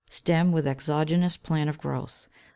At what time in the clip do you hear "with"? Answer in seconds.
0.51-0.65